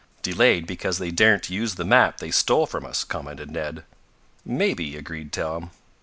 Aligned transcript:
"Delayed 0.23 0.65
because 0.65 0.97
they 0.97 1.11
daren't 1.11 1.51
use 1.51 1.75
the 1.75 1.85
map 1.85 2.17
they 2.17 2.31
stole 2.31 2.65
from 2.65 2.87
us," 2.87 3.03
commented 3.03 3.51
Ned. 3.51 3.83
"Maybe," 4.43 4.95
agreed 4.97 5.31
Tom. 5.31 5.69